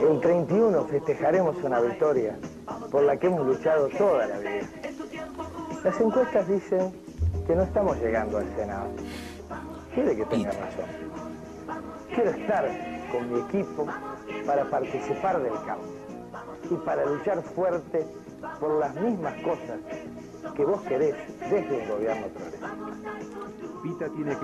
El 0.00 0.20
31 0.20 0.84
festejaremos 0.86 1.56
una 1.62 1.80
victoria 1.80 2.36
por 2.90 3.02
la 3.02 3.16
que 3.16 3.26
hemos 3.26 3.46
luchado 3.46 3.88
toda 3.88 4.26
la 4.26 4.38
vida. 4.38 4.68
Las 5.84 6.00
encuestas 6.00 6.48
dicen 6.48 6.92
que 7.46 7.54
no 7.54 7.62
estamos 7.62 7.96
llegando 7.98 8.38
al 8.38 8.46
Senado. 8.56 8.90
Quiere 9.94 10.16
que 10.16 10.24
tenga 10.26 10.50
razón. 10.50 10.84
Quiero 12.14 12.30
estar 12.30 12.68
con 13.12 13.32
mi 13.32 13.40
equipo 13.40 13.86
para 14.46 14.64
participar 14.64 15.42
del 15.42 15.52
cambio 15.66 16.07
y 16.70 16.74
para 16.84 17.04
luchar 17.06 17.42
fuerte 17.42 18.06
por 18.60 18.78
las 18.78 18.94
mismas 18.94 19.34
cosas 19.42 19.78
que 20.56 20.64
vos 20.64 20.80
querés 20.82 21.14
desde 21.50 21.82
el 21.82 21.88
gobierno 21.88 22.26
progresista. 22.28 22.74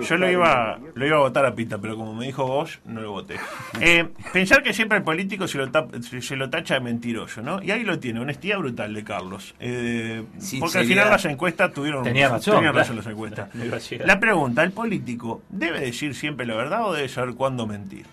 Yo 0.01 0.17
lo 0.17 0.31
iba, 0.31 0.79
lo 0.93 1.05
iba 1.05 1.17
a 1.17 1.19
votar 1.19 1.45
a 1.45 1.53
Pita, 1.53 1.77
pero 1.77 1.95
como 1.97 2.13
me 2.15 2.25
dijo 2.25 2.45
vos, 2.47 2.79
no 2.85 3.01
lo 3.01 3.11
voté. 3.11 3.35
Eh, 3.81 4.07
pensar 4.31 4.63
que 4.63 4.73
siempre 4.73 4.97
el 4.97 5.03
político 5.03 5.47
se 5.49 5.57
lo, 5.57 5.67
tap- 5.69 6.01
se- 6.21 6.35
lo 6.37 6.49
tacha 6.49 6.75
de 6.75 6.79
mentiroso, 6.79 7.41
¿no? 7.41 7.61
Y 7.61 7.71
ahí 7.71 7.83
lo 7.83 7.99
tiene, 7.99 8.21
honestidad 8.21 8.57
brutal 8.59 8.93
de 8.93 9.03
Carlos. 9.03 9.53
Eh, 9.59 10.23
porque 10.61 10.77
al 10.79 10.85
final 10.85 11.09
las 11.09 11.25
encuestas 11.25 11.73
tuvieron 11.73 12.03
Tenía 12.03 12.29
razón, 12.29 12.59
claro. 12.61 12.77
razón 12.77 12.95
las 12.95 13.07
encuestas. 13.07 13.49
La 14.05 14.19
pregunta, 14.19 14.63
¿el 14.63 14.71
político 14.71 15.41
debe 15.49 15.81
decir 15.81 16.15
siempre 16.15 16.45
la 16.45 16.55
verdad 16.55 16.87
o 16.87 16.93
debe 16.93 17.09
saber 17.09 17.35
cuándo 17.35 17.67
mentir? 17.67 18.05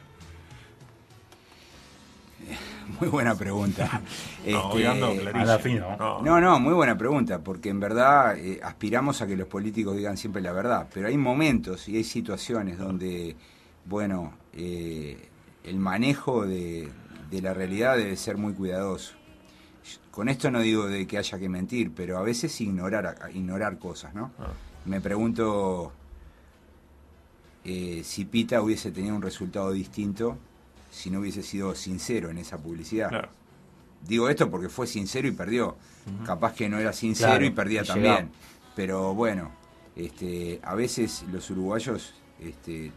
Muy 3.01 3.09
buena 3.09 3.35
pregunta. 3.35 4.01
No, 4.47 4.73
Este, 4.73 4.87
anda 4.87 5.59
fino. 5.59 5.97
No. 5.97 6.23
No, 6.23 6.41
no, 6.41 6.61
muy 6.61 6.75
buena 6.75 6.97
pregunta, 6.97 7.39
porque 7.41 7.69
en 7.69 7.81
verdad 7.81 8.37
eh, 8.39 8.61
aspiramos 8.63 9.23
a 9.23 9.27
que 9.27 9.37
los 9.37 9.49
políticos 9.49 9.97
digan 9.97 10.17
siempre 10.17 10.43
la 10.43 10.53
verdad, 10.53 10.89
pero 10.93 11.09
hay 11.09 11.17
momentos 11.17 11.89
y 11.89 11.97
hay 11.97 12.05
situaciones 12.05 12.79
donde, 12.79 13.37
bueno, 13.85 14.35
eh, 14.53 15.29
el 15.65 15.79
manejo 15.79 16.47
de, 16.47 16.89
de 17.31 17.43
la 17.43 17.55
realidad 17.55 17.97
debe 17.97 18.17
ser 18.17 18.37
muy 18.37 18.53
cuidadoso. 18.53 19.15
Con 20.11 20.29
esto 20.29 20.51
no 20.51 20.61
digo 20.61 20.87
de 20.87 21.07
que 21.07 21.19
haya 21.19 21.39
que 21.39 21.49
mentir, 21.49 21.93
pero 21.95 22.19
a 22.19 22.23
veces 22.23 22.61
ignorar, 22.61 23.17
ignorar 23.35 23.79
cosas, 23.79 24.15
¿no? 24.15 24.31
Ah. 24.39 24.53
Me 24.85 25.01
pregunto 25.01 25.93
eh, 27.65 28.03
si 28.05 28.25
Pita 28.25 28.61
hubiese 28.61 28.91
tenido 28.91 29.15
un 29.15 29.23
resultado 29.23 29.73
distinto 29.73 30.37
si 30.93 31.11
no 31.11 31.21
hubiese 31.21 31.43
sido 31.43 31.75
sincero 31.75 32.29
en 32.31 32.37
esa 32.39 32.59
publicidad. 32.59 33.09
Claro. 33.09 33.29
Digo 34.07 34.29
esto 34.29 34.51
porque 34.51 34.69
fue 34.69 34.87
sincero 34.87 35.27
y 35.27 35.33
perdió. 35.33 35.77
Capaz 36.27 36.53
que 36.55 36.69
no 36.69 36.79
era 36.79 36.93
sincero 36.93 37.31
Claro, 37.31 37.45
y 37.47 37.51
perdía 37.51 37.83
y 37.83 37.87
también. 37.87 38.15
llegaba. 38.15 38.29
Pero 38.77 39.15
bueno, 39.15 39.51
este, 39.97 40.61
a 40.63 40.75
veces 40.75 41.25
los 41.33 41.49
uruguayos 41.51 42.13
este, 42.41 42.93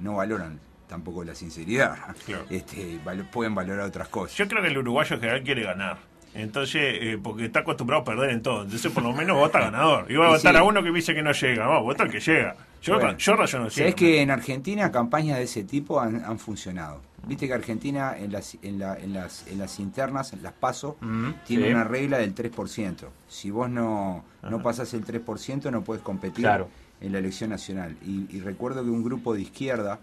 no 0.00 0.16
valoran 0.16 0.58
tampoco 0.88 1.22
la 1.24 1.34
sinceridad. 1.34 1.96
Claro. 2.26 2.44
Este, 2.50 3.00
val- 3.04 3.28
pueden 3.30 3.54
valorar 3.54 3.86
otras 3.86 4.08
cosas. 4.08 4.36
Yo 4.36 4.46
creo 4.48 4.60
que 4.62 4.68
el 4.68 4.78
uruguayo 4.78 5.14
en 5.16 5.20
general 5.20 5.42
quiere 5.44 5.62
ganar. 5.62 5.98
Entonces, 6.34 6.80
eh, 7.00 7.18
porque 7.22 7.46
está 7.46 7.60
acostumbrado 7.60 8.02
a 8.02 8.04
perder 8.04 8.30
en 8.30 8.42
todo. 8.42 8.62
Entonces, 8.62 8.92
por 8.92 9.02
lo 9.02 9.12
menos 9.12 9.36
vota 9.36 9.60
ganador. 9.60 10.10
Y 10.10 10.14
va 10.16 10.26
a 10.26 10.30
votar 10.30 10.52
sí. 10.54 10.58
a 10.58 10.62
uno 10.62 10.82
que 10.82 10.90
dice 10.92 11.14
que 11.14 11.22
no 11.22 11.32
llega. 11.32 11.66
Vamos, 11.66 11.82
vota 11.84 12.04
al 12.04 12.10
que 12.10 12.20
llega. 12.20 12.56
Yo, 12.82 12.94
Bueno. 12.94 13.16
yo 13.18 13.34
rayono 13.34 13.66
así. 13.66 13.80
Sabes 13.80 13.94
que 13.96 14.22
en 14.22 14.30
Argentina 14.30 14.92
campañas 14.92 15.38
de 15.38 15.44
ese 15.44 15.64
tipo 15.64 16.00
han, 16.00 16.24
han 16.24 16.38
funcionado. 16.38 17.00
Viste 17.26 17.48
que 17.48 17.54
Argentina 17.54 18.16
en 18.16 18.30
las, 18.32 18.56
en, 18.62 18.78
la- 18.78 18.96
en 18.96 19.12
las, 19.12 19.46
en 19.48 19.58
las 19.58 19.80
internas, 19.80 20.32
en 20.32 20.42
las 20.42 20.52
PASO, 20.52 20.96
Mm, 21.00 21.30
tiene 21.44 21.66
sí. 21.66 21.72
una 21.72 21.82
regla 21.84 22.18
del 22.18 22.34
3%. 22.34 23.08
Si 23.26 23.50
vos 23.50 23.68
no, 23.68 24.24
no 24.48 24.62
pasás 24.62 24.94
el 24.94 25.04
3%, 25.04 25.70
no 25.72 25.82
puedes 25.82 26.02
competir 26.04 26.44
Claro. 26.44 26.68
en 27.00 27.12
la 27.12 27.18
elección 27.18 27.50
nacional. 27.50 27.96
Y, 28.06 28.26
y 28.34 28.40
recuerdo 28.40 28.84
que 28.84 28.90
un 28.90 29.02
grupo 29.02 29.34
de 29.34 29.42
izquierda, 29.42 29.98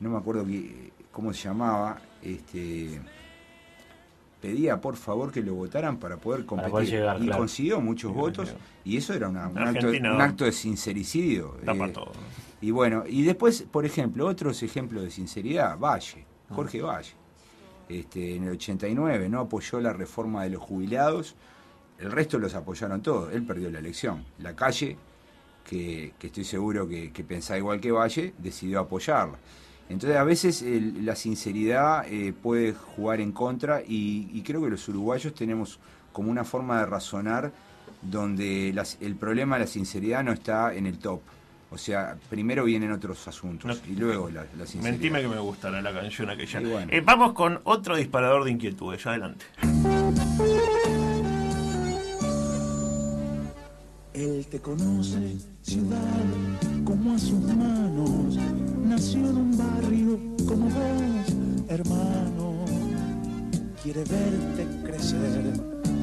no 0.00 0.10
me 0.10 0.18
acuerdo 0.18 0.44
qué- 0.44 0.90
cómo 1.12 1.32
se 1.32 1.44
llamaba, 1.48 2.00
este 2.22 3.00
pedía 4.42 4.80
por 4.80 4.96
favor 4.96 5.30
que 5.30 5.40
lo 5.40 5.54
votaran 5.54 5.98
para 5.98 6.16
poder 6.16 6.44
competir. 6.44 6.70
poder 6.72 6.88
llegar, 6.88 7.16
y 7.22 7.26
claro. 7.26 7.38
consiguió 7.38 7.80
muchos 7.80 8.10
Y 8.10 8.14
votos 8.14 8.54
y 8.84 8.96
eso 8.96 9.14
era 9.14 9.28
una- 9.28 9.48
un, 9.48 9.58
acto, 10.20 10.44
de 10.44 10.52
sincericidio. 10.52 11.56
Tapa 11.64 11.86
eh, 11.86 11.92
todo. 11.92 12.12
y 12.60 12.72
bueno, 12.72 13.04
y 13.08 13.22
después, 13.22 13.62
por 13.62 13.86
ejemplo, 13.86 14.26
otros 14.26 14.60
ejemplos 14.64 15.04
de 15.04 15.10
sinceridad, 15.10 15.78
Valle, 15.78 16.26
Jorge 16.50 16.82
Valle. 16.82 17.12
Este, 17.88 18.36
en 18.36 18.44
el 18.44 18.50
89 18.50 19.28
no 19.28 19.40
apoyó 19.40 19.80
la 19.80 19.92
reforma 19.92 20.42
de 20.44 20.50
los 20.50 20.60
jubilados, 20.62 21.36
el 21.98 22.10
resto 22.10 22.38
los 22.38 22.54
apoyaron 22.54 23.00
todos, 23.00 23.32
él 23.32 23.44
perdió 23.44 23.70
la 23.70 23.78
elección. 23.78 24.24
La 24.40 24.56
calle, 24.56 24.96
que, 25.64 26.14
que 26.18 26.26
estoy 26.26 26.44
seguro 26.44 26.88
que, 26.88 27.12
que 27.12 27.22
pensaba 27.22 27.58
igual 27.58 27.80
que 27.80 27.92
Valle, 27.92 28.34
decidió 28.38 28.80
apoyarla. 28.80 29.38
Entonces 29.88 30.16
a 30.18 30.24
veces 30.24 30.62
el- 30.62 31.04
la 31.04 31.14
sinceridad 31.16 32.06
eh, 32.08 32.32
puede 32.32 32.72
jugar 32.72 33.20
en 33.20 33.32
contra 33.32 33.82
y, 33.82 34.30
y 34.32 34.42
creo 34.42 34.62
que 34.62 34.70
los 34.70 34.88
uruguayos 34.88 35.34
tenemos 35.34 35.78
como 36.12 36.30
una 36.30 36.44
forma 36.44 36.78
de 36.80 36.86
razonar 36.86 37.52
donde 38.00 38.72
las- 38.74 38.96
el 39.00 39.16
problema 39.16 39.56
de 39.56 39.60
la 39.64 39.66
sinceridad 39.66 40.24
no 40.24 40.32
está 40.32 40.74
en 40.74 40.86
el 40.86 40.98
top. 40.98 41.20
O 41.70 41.78
sea, 41.78 42.16
primero 42.28 42.64
vienen 42.64 42.92
otros 42.92 43.26
asuntos 43.28 43.66
No. 43.86 43.92
y 43.92 43.96
luego 43.96 44.28
la, 44.28 44.42
la 44.58 44.66
sinceridad. 44.66 44.90
Mentime 44.90 45.22
que 45.22 45.28
me 45.28 45.38
gustará 45.38 45.80
la 45.80 45.92
canción 45.92 46.28
aquella. 46.30 46.60
Bueno. 46.60 46.86
Eh, 46.92 47.00
vamos 47.04 47.32
con 47.32 47.60
otro 47.64 47.96
disparador 47.96 48.44
de 48.44 48.50
inquietudes. 48.50 49.06
Adelante. 49.06 49.44
Él 54.14 54.46
te 54.50 54.60
conoce, 54.60 55.36
ciudad, 55.62 55.98
como 56.84 57.14
a 57.14 57.18
sus 57.18 57.40
manos. 57.54 58.36
Nació 58.92 59.20
en 59.20 59.36
un 59.38 59.56
barrio 59.56 60.18
como 60.46 60.66
vos, 60.66 61.66
hermano. 61.68 62.66
Quiere 63.82 64.04
verte 64.04 64.66
crecer 64.84 65.54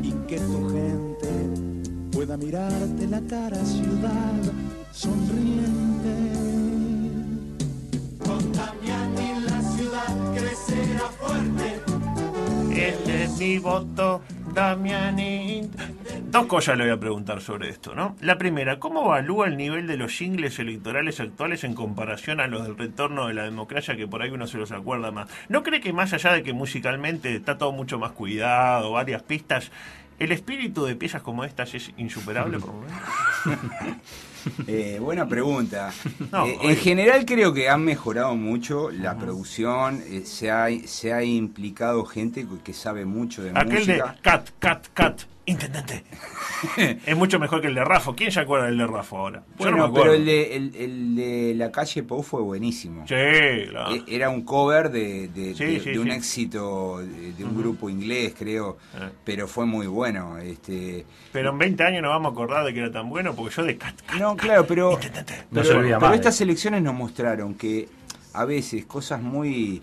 y 0.01 0.11
que 0.27 0.39
tu 0.39 0.69
gente 0.69 1.29
pueda 2.11 2.35
mirarte 2.35 3.07
la 3.07 3.21
cara, 3.21 3.63
ciudad, 3.63 4.41
sonriente. 4.91 6.15
Con 8.25 8.51
Damiani 8.53 9.39
la 9.45 9.61
ciudad 9.61 10.33
crecerá 10.33 11.09
fuerte. 11.19 11.81
Este 12.75 13.23
es 13.25 13.37
mi 13.37 13.59
voto, 13.59 14.21
Damiani. 14.55 15.69
Dos 16.31 16.45
cosas 16.45 16.77
le 16.77 16.83
voy 16.83 16.93
a 16.93 16.99
preguntar 16.99 17.41
sobre 17.41 17.69
esto, 17.69 17.95
¿no? 17.95 18.15
La 18.21 18.37
primera, 18.37 18.79
¿cómo 18.79 19.03
evalúa 19.03 19.47
el 19.47 19.57
nivel 19.57 19.87
de 19.87 19.97
los 19.97 20.11
jingles 20.11 20.59
electorales 20.59 21.19
actuales 21.19 21.63
en 21.63 21.73
comparación 21.73 22.39
a 22.39 22.45
los 22.45 22.61
del 22.61 22.77
retorno 22.77 23.25
de 23.25 23.33
la 23.33 23.45
democracia 23.45 23.95
que 23.95 24.07
por 24.07 24.21
ahí 24.21 24.29
uno 24.29 24.45
se 24.45 24.59
los 24.59 24.71
acuerda 24.71 25.09
más? 25.09 25.27
¿No 25.47 25.63
cree 25.63 25.81
que 25.81 25.91
más 25.91 26.13
allá 26.13 26.33
de 26.33 26.43
que 26.43 26.53
musicalmente 26.53 27.35
está 27.35 27.57
todo 27.57 27.71
mucho 27.71 27.97
más 27.97 28.11
cuidado, 28.11 28.91
varias 28.91 29.23
pistas, 29.23 29.71
el 30.19 30.31
espíritu 30.31 30.85
de 30.85 30.95
piezas 30.95 31.23
como 31.23 31.45
estas 31.45 31.73
es 31.73 31.91
insuperable 31.97 32.59
por 32.59 32.73
momentos? 32.73 32.99
Eh, 34.67 34.99
buena 35.01 35.27
pregunta. 35.27 35.91
No, 36.31 36.45
Eh, 36.45 36.57
en 36.61 36.75
general 36.77 37.25
creo 37.25 37.53
que 37.53 37.67
han 37.69 37.83
mejorado 37.83 38.35
mucho 38.37 38.89
la 38.89 39.17
producción, 39.17 40.01
eh, 40.07 40.21
se, 40.23 40.49
ha, 40.49 40.67
se 40.85 41.11
ha 41.13 41.23
implicado 41.23 42.05
gente 42.05 42.47
que 42.63 42.73
sabe 42.73 43.03
mucho 43.05 43.43
de 43.43 43.49
Aquel 43.53 43.85
de 43.85 43.93
música. 43.97 44.15
Cat, 44.21 44.49
Cat, 44.59 44.87
Cat, 44.93 45.21
intendente. 45.45 46.03
es 47.05 47.17
mucho 47.17 47.37
mejor 47.37 47.59
que 47.61 47.67
el 47.67 47.75
de 47.75 47.83
Rafo. 47.83 48.15
¿Quién 48.15 48.31
se 48.31 48.39
acuerda 48.39 48.67
del 48.67 48.77
de 48.77 48.87
Rafo 48.87 49.17
ahora? 49.17 49.39
Yo 49.45 49.55
Bueno, 49.57 49.77
no 49.77 49.93
pero 49.93 50.13
el 50.13 50.25
de, 50.25 50.55
el, 50.55 50.75
el 50.75 51.15
de 51.17 51.53
La 51.57 51.69
Calle 51.71 52.03
Pou 52.03 52.23
fue 52.23 52.41
buenísimo. 52.41 53.05
Sí, 53.07 53.15
claro. 53.69 53.95
Era 54.07 54.29
un 54.29 54.43
cover 54.43 54.89
de, 54.89 55.27
de- 55.27 55.53
Sí, 55.55 55.65
de- 55.65 55.79
sí, 55.81 55.89
de 55.91 55.99
un 55.99 56.11
éxito 56.11 56.99
de, 56.99 57.33
de 57.33 57.43
un 57.43 57.57
grupo 57.57 57.89
inglés, 57.89 58.33
creo, 58.37 58.77
pero 59.25 59.47
fue 59.49 59.65
muy 59.65 59.87
bueno. 59.87 60.37
Este, 60.37 61.05
Pero 61.33 61.49
en 61.51 61.57
20 61.57 61.83
años 61.83 62.01
nos 62.03 62.11
vamos 62.11 62.29
a 62.29 62.33
acordar 62.33 62.65
de 62.65 62.73
que 62.73 62.79
era 62.79 62.91
tan 62.91 63.09
bueno 63.09 63.28
porque 63.35 63.55
yo 63.55 63.63
de 63.63 63.77
Cat, 63.77 63.95
Cat, 64.05 64.19
no, 64.19 64.35
claro, 64.35 64.65
pero. 64.67 64.91
No 64.91 64.99
pero, 65.51 65.63
se 65.63 65.73
olvida 65.73 65.99
pero 65.99 66.09
más. 66.09 66.15
estas 66.15 66.41
elecciones 66.41 66.81
nos 66.81 66.93
mostraron 66.93 67.55
que 67.55 67.87
a 68.33 68.45
veces 68.45 68.85
cosas 68.85 69.21
muy 69.21 69.81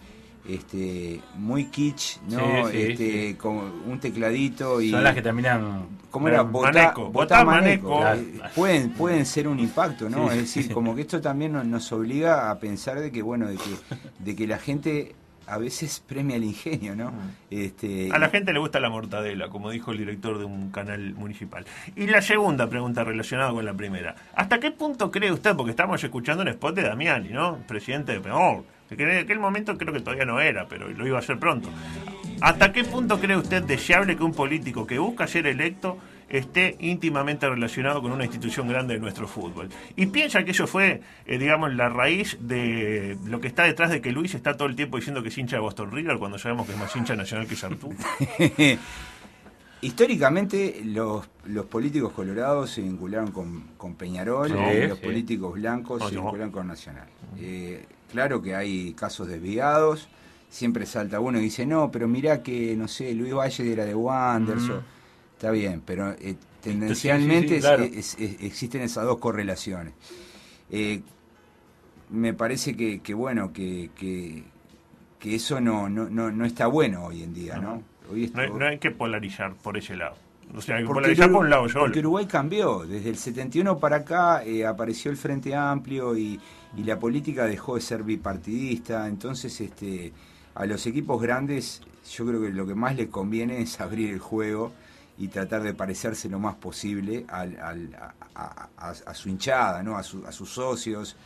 este 0.48 1.20
muy 1.34 1.64
kitsch, 1.66 2.18
¿no? 2.28 2.68
Sí, 2.68 2.72
sí, 2.72 2.82
este, 2.82 3.28
sí. 3.28 3.34
como 3.34 3.62
un 3.86 3.98
tecladito 3.98 4.80
y 4.80 4.90
Son 4.90 5.02
las 5.02 5.14
que 5.14 5.22
terminan. 5.22 5.86
¿Cómo 6.10 6.28
era? 6.28 6.44
Maneco, 6.44 7.10
Maneco. 7.12 7.44
Maneco. 7.44 8.06
Eh, 8.06 8.40
Pueden, 8.54 8.90
pueden 8.90 9.26
ser 9.26 9.48
un 9.48 9.60
impacto, 9.60 10.08
¿no? 10.08 10.30
Es 10.30 10.38
decir, 10.38 10.72
como 10.72 10.94
que 10.94 11.02
esto 11.02 11.20
también 11.20 11.52
nos, 11.52 11.66
nos 11.66 11.92
obliga 11.92 12.50
a 12.50 12.58
pensar 12.58 13.00
de 13.00 13.10
que, 13.10 13.22
bueno, 13.22 13.48
de 13.48 13.56
que, 13.56 13.70
de 14.20 14.36
que 14.36 14.46
la 14.46 14.58
gente 14.58 15.14
a 15.46 15.58
veces 15.58 16.02
premia 16.06 16.36
el 16.36 16.44
ingenio, 16.44 16.94
¿no? 16.96 17.12
Este, 17.50 17.86
Mm. 18.06 18.12
A 18.12 18.18
la 18.18 18.28
gente 18.28 18.52
le 18.52 18.58
gusta 18.58 18.80
la 18.80 18.90
mortadela, 18.90 19.48
como 19.48 19.70
dijo 19.70 19.92
el 19.92 19.98
director 19.98 20.38
de 20.38 20.44
un 20.44 20.70
canal 20.70 21.14
municipal. 21.14 21.64
Y 21.94 22.06
la 22.06 22.22
segunda 22.22 22.68
pregunta 22.68 23.04
relacionada 23.04 23.50
con 23.52 23.64
la 23.64 23.74
primera. 23.74 24.14
¿Hasta 24.34 24.58
qué 24.60 24.70
punto 24.70 25.10
cree 25.10 25.32
usted, 25.32 25.54
porque 25.56 25.70
estamos 25.70 26.02
escuchando 26.02 26.42
un 26.42 26.48
spot 26.48 26.74
de 26.74 26.82
Damiani, 26.82 27.30
¿no? 27.30 27.58
Presidente 27.66 28.12
de 28.12 28.20
Peor. 28.20 28.64
Que 28.88 29.02
en 29.02 29.24
aquel 29.24 29.40
momento 29.40 29.76
creo 29.76 29.92
que 29.92 30.00
todavía 30.00 30.24
no 30.24 30.40
era, 30.40 30.66
pero 30.68 30.88
lo 30.88 31.06
iba 31.06 31.16
a 31.16 31.20
hacer 31.20 31.38
pronto. 31.38 31.68
¿Hasta 32.40 32.72
qué 32.72 32.84
punto 32.84 33.18
cree 33.18 33.36
usted 33.36 33.62
deseable 33.64 34.16
que 34.16 34.22
un 34.22 34.32
político 34.32 34.86
que 34.86 34.98
busca 34.98 35.26
ser 35.26 35.46
electo 35.46 35.98
esté 36.28 36.76
íntimamente 36.80 37.48
relacionado 37.48 38.02
con 38.02 38.10
una 38.12 38.24
institución 38.24 38.66
grande 38.68 38.94
de 38.94 39.00
nuestro 39.00 39.28
fútbol? 39.28 39.68
Y 39.96 40.06
piensa 40.06 40.44
que 40.44 40.50
eso 40.50 40.66
fue, 40.66 41.00
eh, 41.26 41.38
digamos, 41.38 41.74
la 41.74 41.88
raíz 41.88 42.36
de 42.40 43.16
lo 43.26 43.40
que 43.40 43.48
está 43.48 43.62
detrás 43.64 43.90
de 43.90 44.00
que 44.00 44.10
Luis 44.12 44.34
está 44.34 44.56
todo 44.56 44.68
el 44.68 44.76
tiempo 44.76 44.96
diciendo 44.96 45.22
que 45.22 45.28
es 45.28 45.38
hincha 45.38 45.56
de 45.56 45.62
Boston 45.62 45.90
River 45.92 46.18
cuando 46.18 46.38
sabemos 46.38 46.66
que 46.66 46.72
es 46.72 46.78
más 46.78 46.94
hincha 46.96 47.14
nacional 47.16 47.46
que 47.46 47.56
Sartú. 47.56 47.94
Históricamente 49.82 50.80
los, 50.84 51.28
los 51.44 51.66
políticos 51.66 52.12
colorados 52.12 52.70
se 52.70 52.80
vincularon 52.80 53.30
con, 53.30 53.64
con 53.76 53.94
Peñarol 53.94 54.48
Sí, 54.48 54.54
y 54.54 54.88
los 54.88 54.98
sí. 54.98 55.04
políticos 55.04 55.54
blancos 55.54 56.00
No, 56.00 56.08
se 56.08 56.14
no. 56.14 56.22
vincularon 56.22 56.50
con 56.50 56.66
Nacional. 56.66 57.06
Eh, 57.38 57.84
claro 58.10 58.40
que 58.40 58.54
hay 58.54 58.94
casos 58.94 59.28
desviados, 59.28 60.08
siempre 60.48 60.86
salta 60.86 61.20
uno 61.20 61.38
y 61.38 61.42
dice, 61.42 61.66
no, 61.66 61.90
pero 61.90 62.08
mirá 62.08 62.42
que, 62.42 62.74
no 62.74 62.88
sé, 62.88 63.12
Luis 63.14 63.34
Valle 63.34 63.70
era 63.72 63.84
de 63.84 63.94
Wanderers, 63.94 64.70
o- 64.70 64.82
está 65.36 65.50
bien, 65.50 65.82
pero 65.84 66.12
eh, 66.12 66.34
tendencialmente 66.62 67.48
sí, 67.48 67.54
sí, 67.56 67.60
claro. 67.60 67.84
es- 67.84 68.16
es- 68.18 68.42
existen 68.42 68.82
esas 68.82 69.04
dos 69.04 69.18
correlaciones. 69.18 69.92
Eh, 70.70 71.02
me 72.10 72.32
parece 72.34 72.76
que, 72.76 73.00
que 73.00 73.14
bueno, 73.14 73.52
que, 73.52 73.90
que, 73.96 74.44
que 75.18 75.34
eso 75.34 75.60
no, 75.60 75.88
no, 75.88 76.08
no, 76.08 76.30
no 76.30 76.44
está 76.44 76.66
bueno 76.68 77.04
hoy 77.06 77.22
en 77.22 77.34
día, 77.34 77.56
¿no? 77.58 77.82
Hoy 78.10 78.30
No 78.34 78.40
hay, 78.40 78.46
esto- 78.46 78.58
no 78.58 78.66
hay 78.66 78.78
que 78.78 78.90
polarizar 78.90 79.54
por 79.54 79.76
ese 79.76 79.96
lado. 79.96 80.16
O 80.54 80.60
sea, 80.62 80.76
hay 80.76 80.82
que 80.82 80.86
porque, 80.86 81.00
polarizar 81.00 81.28
Urugu- 81.28 81.32
por 81.32 81.44
un 81.44 81.50
lado 81.50 81.68
solo. 81.68 81.84
porque 81.86 81.98
Uruguay 81.98 82.26
cambió. 82.26 82.86
Desde 82.86 83.10
el 83.10 83.16
71 83.16 83.78
para 83.78 83.96
acá 83.96 84.44
eh, 84.44 84.64
apareció 84.64 85.10
el 85.10 85.16
Frente 85.16 85.54
Amplio 85.56 86.16
y, 86.16 86.38
y 86.76 86.84
la 86.84 86.98
política 87.00 87.46
dejó 87.46 87.74
de 87.74 87.80
ser 87.80 88.04
bipartidista. 88.04 89.08
Entonces, 89.08 89.60
este, 89.60 90.12
a 90.54 90.64
los 90.66 90.86
equipos 90.86 91.20
grandes, 91.20 91.82
yo 92.12 92.24
creo 92.26 92.40
que 92.42 92.50
lo 92.50 92.64
que 92.64 92.76
más 92.76 92.94
les 92.94 93.08
conviene 93.08 93.60
es 93.60 93.80
abrir 93.80 94.12
el 94.12 94.20
juego 94.20 94.72
y 95.18 95.28
tratar 95.28 95.62
de 95.62 95.72
parecerse 95.74 96.28
lo 96.28 96.38
más 96.38 96.56
posible 96.56 97.24
al, 97.28 97.58
al- 97.60 97.94
a, 98.34 98.68
a- 98.76 99.14
su 99.14 99.28
hinchada, 99.28 99.82
¿no? 99.82 99.96
a, 99.96 100.02
su- 100.02 100.26
a 100.26 100.32
sus 100.32 100.50
socios. 100.50 101.16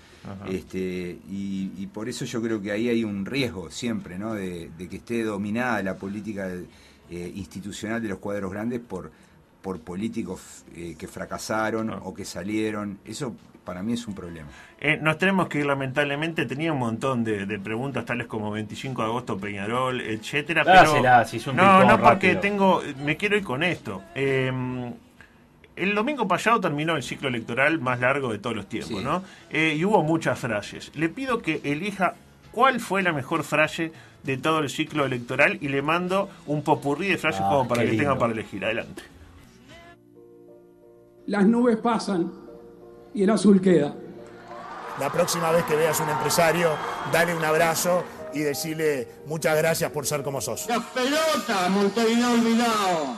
Este, 0.46 1.18
y, 1.30 1.72
y 1.78 1.86
por 1.86 2.06
eso 2.08 2.26
yo 2.26 2.42
creo 2.42 2.60
que 2.60 2.70
ahí 2.72 2.88
hay 2.90 3.04
un 3.04 3.24
riesgo 3.24 3.70
siempre, 3.70 4.18
¿no? 4.18 4.34
De, 4.34 4.70
de 4.76 4.86
que 4.88 4.96
esté 4.96 5.24
dominada 5.24 5.82
la 5.82 5.96
política 5.96 6.46
eh, 7.10 7.32
institucional 7.34 8.02
de 8.02 8.08
los 8.10 8.18
cuadros 8.18 8.52
grandes 8.52 8.80
por, 8.80 9.10
por 9.62 9.80
políticos 9.80 10.40
eh, 10.76 10.94
que 10.98 11.08
fracasaron 11.08 11.88
o 11.90 12.12
que 12.12 12.26
salieron. 12.26 12.98
Eso 13.06 13.34
para 13.64 13.82
mí 13.82 13.92
es 13.92 14.06
un 14.06 14.14
problema. 14.14 14.48
Eh, 14.80 14.98
nos 15.00 15.18
tenemos 15.18 15.48
que 15.48 15.58
ir, 15.60 15.66
lamentablemente. 15.66 16.46
Tenía 16.46 16.72
un 16.72 16.78
montón 16.78 17.22
de, 17.24 17.46
de 17.46 17.58
preguntas, 17.58 18.04
tales 18.04 18.26
como 18.26 18.50
25 18.50 19.02
de 19.02 19.08
agosto, 19.08 19.38
Peñarol, 19.38 20.00
etcétera. 20.00 20.64
Pero 20.64 20.76
Dáselas, 20.92 21.34
hizo 21.34 21.50
un 21.50 21.56
no, 21.56 21.84
no, 21.84 22.00
porque 22.00 22.34
rápido. 22.34 22.40
tengo, 22.40 22.82
me 23.04 23.16
quiero 23.16 23.36
ir 23.36 23.44
con 23.44 23.62
esto. 23.62 24.02
Eh, 24.14 24.50
el 25.76 25.94
domingo 25.94 26.26
pasado 26.28 26.60
terminó 26.60 26.96
el 26.96 27.02
ciclo 27.02 27.28
electoral 27.28 27.78
más 27.80 28.00
largo 28.00 28.32
de 28.32 28.38
todos 28.38 28.56
los 28.56 28.66
tiempos, 28.68 28.98
Sí. 28.98 29.04
¿no? 29.04 29.22
Eh, 29.50 29.74
y 29.78 29.84
hubo 29.84 30.02
muchas 30.02 30.38
frases. 30.38 30.90
Le 30.94 31.08
pido 31.08 31.40
que 31.40 31.60
elija 31.64 32.14
cuál 32.52 32.80
fue 32.80 33.02
la 33.02 33.12
mejor 33.12 33.44
frase 33.44 33.92
de 34.24 34.36
todo 34.36 34.58
el 34.58 34.68
ciclo 34.68 35.06
electoral 35.06 35.56
y 35.62 35.68
le 35.68 35.80
mando 35.80 36.28
un 36.46 36.62
popurrí 36.62 37.08
de 37.08 37.16
frases 37.16 37.40
Ah, 37.42 37.48
como 37.50 37.68
para 37.68 37.82
que 37.84 37.92
lindo. 37.92 38.18
para 38.18 38.32
elegir. 38.32 38.62
Adelante. 38.64 39.02
Las 41.26 41.46
nubes 41.46 41.76
pasan 41.78 42.30
y 43.14 43.22
el 43.22 43.30
azul 43.30 43.60
queda. 43.60 43.94
La 44.98 45.10
próxima 45.10 45.50
vez 45.50 45.64
que 45.64 45.76
veas 45.76 45.98
un 46.00 46.08
empresario, 46.08 46.70
dale 47.12 47.34
un 47.34 47.44
abrazo 47.44 48.02
y 48.34 48.40
decirle 48.40 49.08
muchas 49.26 49.56
gracias 49.56 49.90
por 49.90 50.06
ser 50.06 50.22
como 50.22 50.40
sos. 50.40 50.66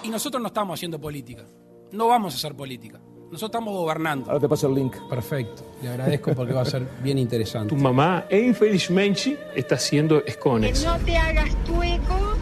Y 0.03 0.09
nosotros 0.09 0.41
no 0.41 0.49
estamos 0.49 0.79
haciendo 0.79 1.01
política. 1.01 1.45
No 1.91 2.09
vamos 2.09 2.35
a 2.35 2.37
hacer 2.37 2.55
política. 2.55 3.01
Nosotros 3.33 3.49
estamos 3.49 3.75
gobernando. 3.75 4.27
Ahora 4.31 4.41
te 4.41 4.49
paso 4.49 4.69
el 4.69 4.75
link. 4.75 4.95
Perfecto. 5.09 5.65
Le 5.83 5.89
agradezco 5.89 6.35
porque 6.35 6.53
va 6.53 6.63
a 6.63 6.67
ser 6.67 6.87
bien 7.03 7.19
interesante. 7.19 7.75
Tu 7.75 7.81
mamá, 7.81 8.27
infelizmente, 8.31 9.39
está 9.57 9.77
haciendo 9.77 10.23
escones. 10.25 10.85
No 10.85 10.99
te 10.99 11.17
hagas 11.17 11.49
tu 11.65 11.83
eco 11.83 12.35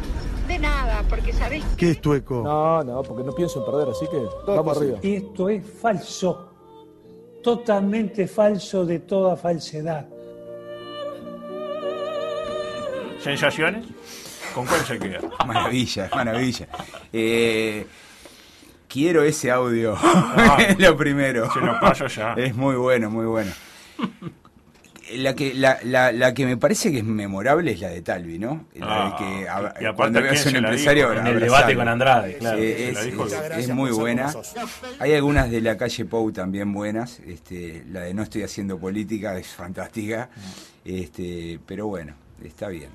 de 0.48 0.58
nada, 0.58 1.04
porque 1.08 1.32
sabes 1.32 1.64
¿Qué 1.76 1.92
es 1.92 2.00
tueco? 2.00 2.42
No, 2.42 2.82
no, 2.82 3.02
porque 3.04 3.22
no 3.22 3.32
pienso 3.32 3.60
en 3.60 3.66
perder, 3.66 3.88
así 3.88 4.04
que 4.10 4.52
vamos 4.52 4.76
arriba. 4.76 4.98
Esto 5.00 5.48
es 5.48 5.64
falso. 5.64 6.49
Totalmente 7.42 8.26
falso 8.28 8.84
de 8.84 8.98
toda 9.00 9.36
falsedad. 9.36 10.06
¿Sensaciones? 13.22 13.86
¿Con 14.54 14.66
cuál 14.66 14.80
se 14.80 14.98
queda? 14.98 15.20
Maravilla, 15.46 16.10
maravilla. 16.14 16.66
Eh, 17.12 17.86
quiero 18.88 19.22
ese 19.22 19.50
audio. 19.50 19.94
Ah, 19.96 20.58
lo 20.78 20.96
primero. 20.96 21.50
se 21.52 21.60
lo 21.60 21.78
paso 21.80 22.06
ya. 22.06 22.34
Es 22.34 22.54
muy 22.54 22.76
bueno, 22.76 23.10
muy 23.10 23.26
bueno. 23.26 23.52
La 25.16 25.34
que, 25.34 25.54
la, 25.54 25.78
la, 25.84 26.12
la 26.12 26.34
que 26.34 26.46
me 26.46 26.56
parece 26.56 26.92
que 26.92 26.98
es 26.98 27.04
memorable 27.04 27.72
es 27.72 27.80
la 27.80 27.88
de 27.88 28.02
Talvi, 28.02 28.38
¿no? 28.38 28.66
La 28.74 28.86
Ah, 28.86 29.04
de 29.10 29.24
que 29.24 29.82
y 29.82 29.86
a- 29.86 29.92
cuando 29.94 30.20
¿quién 30.20 30.32
veas 30.32 30.46
un 30.46 30.56
empresario 30.56 31.10
dijo? 31.10 31.20
En 31.20 31.26
el 31.26 31.40
debate 31.40 31.74
con 31.74 31.88
Andrade, 31.88 32.36
claro. 32.38 32.58
Eh, 32.58 32.90
es, 32.90 33.04
dijo. 33.06 33.74
muy 33.74 33.90
buena. 33.90 34.32
Hay 34.98 35.14
algunas 35.14 35.50
de 35.50 35.60
la 35.60 35.76
calle 35.76 36.04
Pou 36.04 36.30
también 36.32 36.72
buenas. 36.72 37.20
Este, 37.26 37.84
la 37.90 38.00
de 38.00 38.14
No 38.14 38.22
estoy 38.22 38.42
haciendo 38.42 38.78
política 38.78 39.36
es 39.38 39.48
fantástica. 39.48 40.28
Este, 40.84 41.58
pero 41.66 41.86
bueno, 41.86 42.14
está 42.44 42.68
bien. 42.68 42.90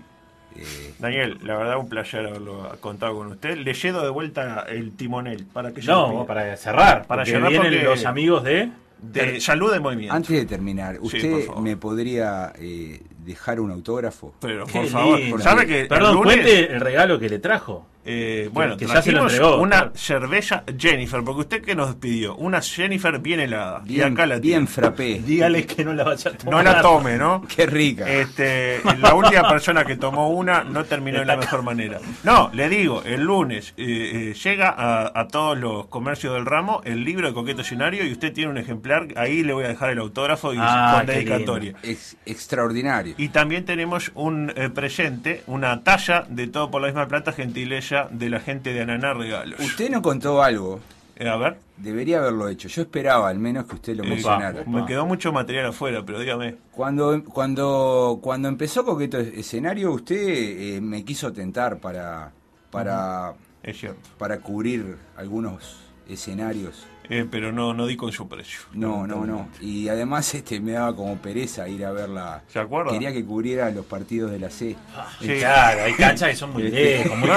Eh, 0.57 0.93
Daniel, 0.99 1.37
la 1.43 1.57
verdad 1.57 1.77
un 1.77 1.89
placer 1.89 2.25
haberlo 2.25 2.77
contado 2.79 3.15
con 3.15 3.27
usted. 3.27 3.57
Le 3.57 3.73
lledo 3.73 4.01
de 4.03 4.09
vuelta 4.09 4.65
el 4.69 4.93
timonel 4.95 5.45
para 5.51 5.71
que. 5.73 5.81
No, 5.81 6.25
para 6.25 6.55
cerrar. 6.55 7.05
Para 7.05 7.25
cerrar 7.25 7.49
vienen 7.49 7.71
porque- 7.73 7.83
los 7.83 8.05
amigos 8.05 8.43
de... 8.43 8.69
de 9.11 9.39
salud 9.41 9.71
de 9.71 9.79
movimiento. 9.79 10.13
antes 10.15 10.31
de 10.31 10.45
terminar, 10.45 10.97
¿usted 11.01 11.47
me 11.61 11.77
podría 11.77 12.53
eh, 12.57 13.01
dejar 13.19 13.59
un 13.59 13.71
autógrafo? 13.71 14.33
Pero 14.39 14.65
Qué 14.65 14.79
por 14.79 14.87
favor, 14.87 15.19
lindo. 15.19 15.39
¿sabe 15.39 15.65
que 15.65 15.85
Perdón, 15.85 16.09
el 16.09 16.15
lunes, 16.15 16.35
cuente 16.35 16.73
el 16.73 16.81
regalo 16.81 17.19
que 17.19 17.29
le 17.29 17.39
trajo. 17.39 17.85
Eh, 18.05 18.49
bueno, 18.53 18.77
que 18.77 18.85
ya 18.85 19.01
se 19.01 19.11
lo 19.11 19.19
trajimos 19.21 19.33
entregó, 19.33 19.57
una 19.61 19.75
claro. 19.77 19.91
cerveza 19.95 20.63
Jennifer, 20.77 21.23
porque 21.23 21.41
usted 21.41 21.61
que 21.63 21.75
nos 21.75 21.95
pidió, 21.95 22.35
una 22.35 22.61
Jennifer 22.61 23.19
bien 23.19 23.39
helada. 23.39 23.81
y 23.85 23.95
Bien, 23.95 24.13
acá 24.13 24.25
la 24.25 24.37
bien 24.39 24.67
frappé. 24.67 25.21
Dígale 25.25 25.65
que 25.65 25.83
no 25.83 25.93
la 25.93 26.03
vaya 26.03 26.29
a 26.31 26.33
No 26.33 26.39
tomar. 26.39 26.63
la 26.65 26.81
tome, 26.81 27.17
¿no? 27.17 27.43
Qué 27.55 27.65
rica. 27.65 28.07
Este, 28.09 28.81
la 28.99 29.13
última 29.15 29.47
persona 29.49 29.83
que 29.85 29.95
tomó 29.95 30.29
una 30.29 30.63
no 30.63 30.83
terminó 30.85 31.19
de 31.19 31.25
la 31.25 31.37
mejor 31.37 31.63
manera. 31.63 31.99
No, 32.23 32.49
le 32.53 32.69
digo, 32.69 33.01
el 33.03 33.23
lunes 33.23 33.73
eh, 33.77 34.31
eh, 34.31 34.33
llega 34.33 34.69
a, 34.69 35.11
a 35.19 35.27
todos 35.27 35.57
los 35.57 35.87
comercios 35.87 36.33
del 36.33 36.45
ramo 36.45 36.81
el 36.85 37.03
libro 37.03 37.27
de 37.27 37.33
Coqueto 37.33 37.61
Escenario 37.61 38.05
y 38.05 38.11
usted 38.11 38.31
tiene 38.33 38.51
un 38.51 38.57
ejemplar, 38.57 39.07
ahí 39.15 39.43
le 39.43 39.53
voy 39.53 39.65
a 39.65 39.69
dejar 39.69 39.89
el 39.89 39.99
autógrafo 39.99 40.53
y 40.53 40.57
Ah, 40.59 40.95
con 40.97 41.05
dedicatoria. 41.07 41.73
Ex- 41.83 42.17
extraordinario. 42.25 43.15
Y 43.17 43.29
también 43.29 43.65
tenemos 43.65 44.11
un 44.15 44.51
eh, 44.55 44.69
presente, 44.69 45.43
una 45.47 45.83
talla 45.83 46.25
de 46.29 46.47
todo 46.47 46.69
por 46.71 46.81
la 46.81 46.87
misma 46.87 47.07
plata, 47.07 47.31
gentileza 47.31 47.94
de 48.03 48.29
la 48.29 48.39
gente 48.39 48.73
de 48.73 48.81
Ananá 48.81 49.13
Regalos. 49.13 49.59
Usted 49.59 49.89
no 49.89 50.01
contó 50.01 50.43
algo. 50.43 50.79
Eh, 51.17 51.29
a 51.29 51.37
ver, 51.37 51.57
Debería 51.77 52.19
haberlo 52.19 52.47
hecho. 52.47 52.69
Yo 52.69 52.83
esperaba 52.83 53.27
al 53.29 53.37
menos 53.39 53.65
que 53.65 53.75
usted 53.75 53.95
lo 53.95 54.03
eh, 54.03 54.09
mencionara. 54.09 54.63
me 54.65 54.85
quedó 54.85 55.05
mucho 55.05 55.33
material 55.33 55.67
afuera, 55.67 56.03
pero 56.05 56.19
dígame. 56.19 56.55
Cuando, 56.71 57.21
cuando, 57.25 58.19
cuando 58.21 58.47
empezó 58.47 58.85
Coqueto 58.85 59.17
Escenario, 59.19 59.91
usted 59.91 60.15
eh, 60.17 60.81
me 60.81 61.03
quiso 61.03 61.33
tentar 61.33 61.79
para, 61.79 62.31
para, 62.71 63.33
Es 63.61 63.77
cierto. 63.79 63.99
para 64.17 64.39
cubrir 64.39 64.97
algunos 65.17 65.79
escenarios. 66.07 66.85
Eh, 67.09 67.25
pero 67.29 67.51
no, 67.51 67.73
no 67.73 67.85
di 67.85 67.95
con 67.95 68.11
su 68.11 68.27
precio. 68.27 68.59
No, 68.73 69.05
no, 69.05 69.25
no. 69.25 69.49
Y 69.61 69.87
además 69.89 70.33
este 70.33 70.59
me 70.59 70.73
daba 70.73 70.95
como 70.95 71.15
pereza 71.17 71.67
ir 71.67 71.85
a 71.85 71.91
verla. 71.91 72.41
¿Se 72.47 72.59
acuerda? 72.59 72.91
Quería 72.91 73.11
que 73.13 73.23
cubriera 73.25 73.69
los 73.71 73.85
partidos 73.85 74.31
de 74.31 74.39
la 74.39 74.49
C. 74.49 74.75
Sí. 75.21 75.27
Claro, 75.39 75.83
hay 75.83 75.93
canchas 75.93 76.29
que 76.29 76.35
son 76.35 76.53
muy 76.53 76.63
lejos, 76.63 77.17
muy 77.17 77.29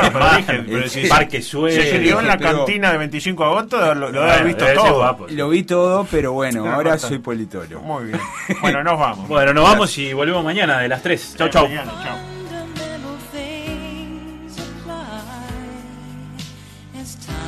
Parque 1.09 1.43
Suez. 1.43 1.75
Se 1.75 1.99
crió 1.99 2.21
en 2.21 2.27
la 2.29 2.39
pero- 2.39 2.59
cantina 2.65 2.93
de 2.93 2.99
25 2.99 3.43
de 3.45 3.49
agosto, 3.51 3.95
lo, 3.95 4.11
lo 4.11 4.23
Bueno, 4.25 4.45
visto 4.45 4.65
todo. 4.75 4.95
guapo. 4.97 5.27
Lo 5.31 5.49
vi 5.49 5.63
todo, 5.63 6.07
pero 6.11 6.33
bueno, 6.33 6.61
ahora 6.71 6.91
bastante. 6.91 7.17
soy 7.17 7.19
politólogo. 7.19 7.83
Muy 7.85 8.05
bien. 8.07 8.21
Bueno, 8.61 8.83
nos 8.83 8.99
vamos. 8.99 9.29
Bueno, 9.39 9.53
nos 9.55 9.65
vamos 9.65 9.97
y 9.99 10.13
volvemos 10.13 10.43
mañana 10.45 10.79
de 10.81 10.89
las 10.89 11.03
3. 11.03 11.37
Chau, 11.39 11.49
chau. 11.49 11.69
Mañana, 11.69 11.93
chau. 12.03 12.17
time 17.17 17.48